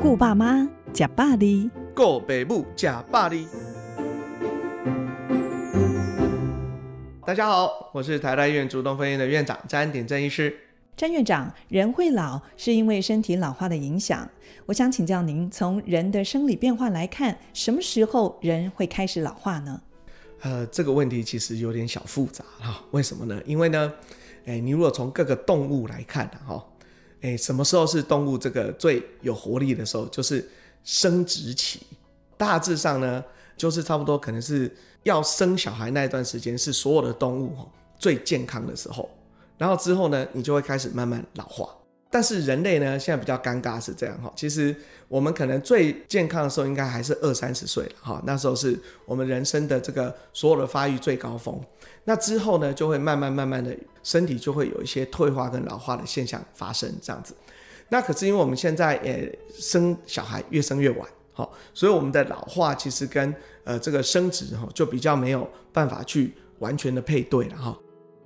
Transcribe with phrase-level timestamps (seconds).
[0.00, 3.48] 顾爸妈，吃百里，顾爸母，吃百里。
[7.26, 10.56] 大家好，我是台大医院竹东分院的院长詹鼎正医师。
[10.96, 14.30] 詹院长，人会老是因为身体老化的影响。
[14.66, 19.82] 我想请教您，从人的生理变化来看，什么时候人会开始老化呢？
[20.42, 22.84] 呃，这个问题其实有点小复杂哈。
[22.92, 23.42] 为什么呢？
[23.44, 23.92] 因为呢，
[24.44, 26.64] 诶，你如果从各个动物来看哈。
[27.20, 30.06] 哎，什么时候是动物这个最有活力的时候？
[30.06, 30.48] 就是
[30.84, 31.80] 生殖期，
[32.36, 33.24] 大致上呢，
[33.56, 37.56] 就是差不多可能是要生小孩那一段时间，是所有的动物
[37.98, 39.08] 最健康的时候。
[39.56, 41.68] 然后之后呢，你就会开始慢慢老化。
[42.10, 44.74] 但是人类呢，现在比较尴尬是这样哈，其实
[45.08, 51.60] 我们可能最健康的时候应该还是二三十岁了哈，那时候是我们人生的这个所有的发育最高峰。
[52.04, 57.34] 那之后呢，就会慢慢慢慢的身体就会有一些退化跟老化的现象发生这样子。
[57.90, 63.34] 那可是因为我们现在也生小孩越生越晚，好，所以我们的老化其实跟
[63.64, 67.78] 呃这个生殖哈就比较没有办法去完全的配对了哈。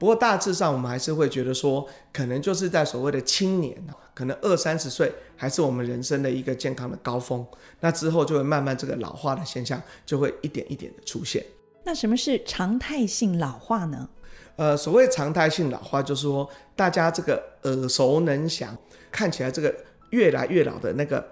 [0.00, 3.76] 不过大致上，我们还是会觉得说，可能就是在所谓的青年，
[4.14, 7.46] 可能二三十岁还是我们人生的一个健康的高峰。
[7.80, 11.44] 那之后就会慢慢这个老化的现象就会一点一点的出现。
[11.84, 14.08] 那什么是常态性老化呢？
[14.56, 18.74] 呃，所谓常态性老化，就是说大家这个耳熟能详，
[19.12, 19.74] 看起来这个
[20.12, 21.22] 越来越老的那个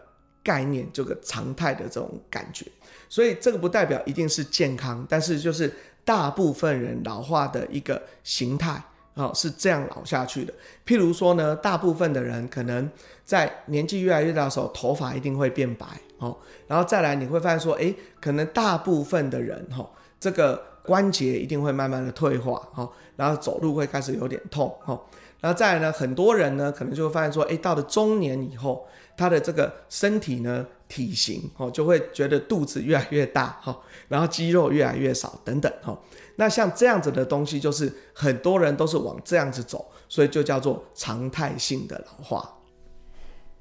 [0.42, 2.66] 概念，这个常态的这种感觉。
[3.08, 5.74] 所以这个不代表一定是健康，但是就是。
[6.08, 8.82] 大部分人老化的一个形态
[9.14, 10.54] 啊，是这样老下去的。
[10.86, 12.90] 譬如说呢，大部分的人可能
[13.26, 15.86] 在年纪越来越大的时候，头发一定会变白
[16.16, 16.34] 哦。
[16.66, 19.86] 然后再来，你会发现说，诶，可能大部分的人哈，
[20.18, 24.98] 这个关节一定会慢慢的退化哦，然后走路会开始有点痛哦。
[25.40, 28.86] 然后再来呢，很多人呢，可能就会发现说，哎，到了中年以后，
[29.16, 35.96] 他的这个身体呢，体型哦，就会觉得肚子越来越大哈，然后肌肉越来越少等等哈。
[36.36, 42.58] 那像这样子的东西，就是很多人都是往这样子走，所以就叫做常态性的老化。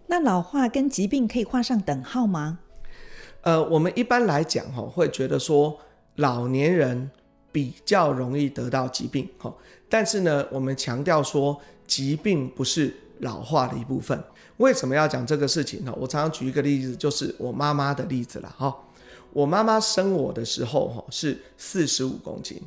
[0.08, 2.60] 那老化跟疾病可以画上等号吗？
[3.42, 5.78] 呃，我们一般来讲哈，会觉得说
[6.16, 7.12] 老年人
[7.52, 9.54] 比较容易得到疾病哈，
[9.90, 14.22] 但是呢，我们强调说疾病不是老化的一部分。
[14.58, 15.94] 为什么要讲这个事情呢？
[15.98, 18.76] 我常常举一个例子，就是我妈妈的例子了哈。
[19.32, 22.60] 我妈妈生我的时候哈是四十五公斤，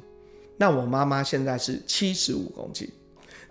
[0.57, 2.89] 那我妈妈现在是七十五公斤。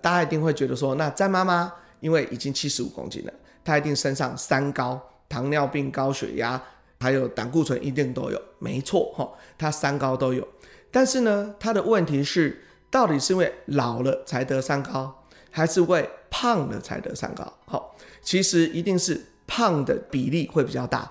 [0.02, 1.69] 大家一定会觉得说，那詹妈妈
[2.00, 3.34] 因为已经七十五公斤了，
[3.66, 4.97] 她一定身上三高：
[5.28, 6.62] 糖尿病、高血压，
[7.01, 8.41] 还有胆固醇一定都有。
[8.59, 10.47] 没错哈，她三高都有。
[10.90, 15.19] 但是呢，她的问题是，到底是因为老了才得三高，
[15.51, 17.51] 还是因为胖了才得三高？
[17.65, 17.95] 好。
[18.21, 21.09] 其实一定是胖的比例会比较大，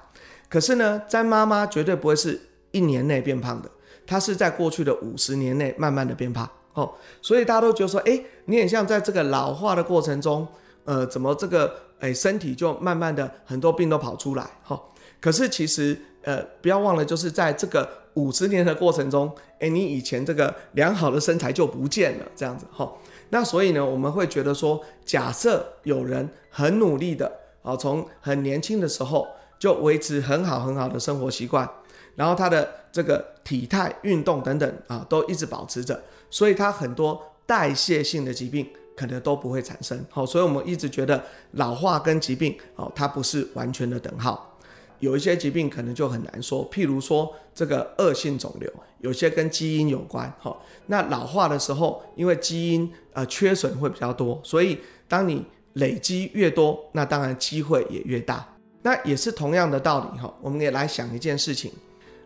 [0.49, 2.38] 可是呢，詹妈妈绝对不会是
[2.71, 3.69] 一年内变胖的，
[4.06, 10.47] 她是在过去的五十年内慢慢的变胖哦，所以大家都觉得说，哎，你很像在这个老化的过程中，
[10.84, 14.81] 呃，怎么这个哎身体就慢慢的很多病都跑出来哈、
[15.19, 22.93] 可是其实呃不要忘了，就是在这个五十年的过程中，哎，你以前这个良好的身材就不见了，这样子哈。
[23.31, 27.31] 那所以呢，我们会觉得说，假设有人很努力的
[27.62, 29.27] 啊，从很年轻的时候
[29.59, 31.69] 就维持很好很好的生活习惯，
[32.15, 36.00] 然后他的这个体态、运动等等啊，都一直保持着，
[36.31, 40.05] 所以他很多代谢性的疾病可能都不会产生。
[40.10, 41.22] 好，所以我们一直觉得
[41.53, 44.58] 老化跟疾病哦，它不是完全的等号。
[45.00, 48.70] 有一些疾病可能就很难说，譬如说这个恶性肿瘤，
[49.00, 50.32] 有些跟基因有关。
[50.41, 55.44] 哈，那老化的时候，因为基因呃缺损会比较多，所以当你
[55.75, 58.47] 累积越多，那当然机会也越大。
[58.82, 61.70] 那也是同样的道理哈，我们也来想一件事情，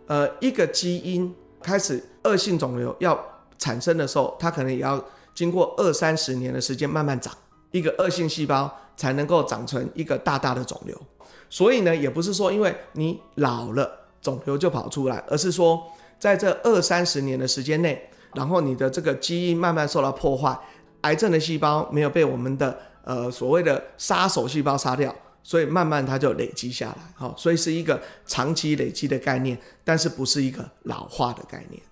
[0.07, 3.19] 呃，一个基因开始恶性肿瘤要
[3.59, 5.03] 产生的时候，它可能也要
[5.35, 7.35] 经过二三十年的时间慢慢长，
[7.71, 11.01] 一个恶性细胞才能够长成一个大大的肿瘤。
[11.49, 13.91] 所以呢，也不是说因为你老了，
[14.21, 15.83] 肿瘤就跑出来，而是说
[16.19, 20.59] 在这二三十年的时间内，然后你的这个基因慢慢受到破坏，
[21.03, 31.83] 癌症的细胞没有被我们的呃所谓的杀手细胞杀掉，所以慢慢它就累积下来，好，所以是一个长期累积的概念，但是不是一个老化的概念。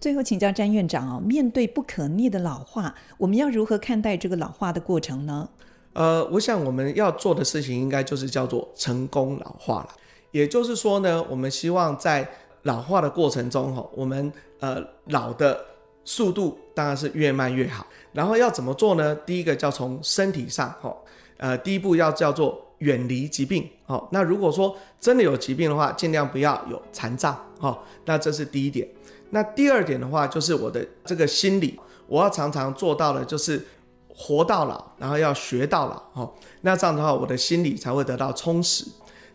[0.00, 5.48] 最后请教詹院长哦，面对不可逆的老化，我们要如何看待这个老化的过程呢？
[5.92, 9.88] 呃，我想我们要做的事情应该就是叫做成功老化了。
[10.30, 12.28] 也就是说呢，我们希望在
[12.62, 15.58] 老化的过程中，哈，我们呃老的
[16.04, 17.86] 速度当然是越慢越好。
[18.12, 19.14] 然后要怎么做呢？
[19.26, 20.94] 第一个叫从身体上，哈，
[21.38, 23.68] 呃，第一步要叫做远离疾病。
[23.84, 27.36] 好，那如果说真的有疾病的话，尽量不要有残障。
[27.58, 28.88] 好，那这是第一点。
[29.30, 33.64] 那第二点的话，就是我的这个心理，我要常常做到的，就是
[34.22, 36.22] 活到老，然后要学到老。
[36.22, 36.30] 哦，
[36.60, 38.84] 那这样的话，我的心理才会得到充实。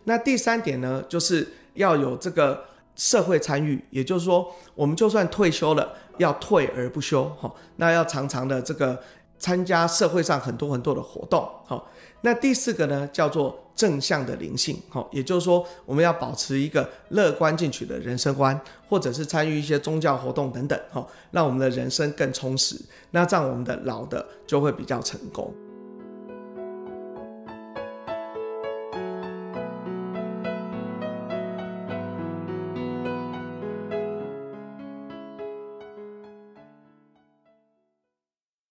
[0.04, 2.62] 那第三点呢，就是要有这个
[2.94, 4.46] 社会参与，也就是说，
[4.76, 7.24] 我们就算退休了，要退而不休。
[7.40, 8.96] 哈，那要常常的这个
[9.38, 11.48] 参加社会上很多很多的活动。
[11.66, 11.88] 好，
[12.22, 13.58] 那第四个呢，叫做。
[13.76, 22.74] 正向的灵性，哈，也就是说，我们要保持一个乐观进取的人生观，或者是参与一些宗教活动等等，哈，让我们的人生更充实。
[23.10, 25.52] 那这样我们的老的就会比较成功。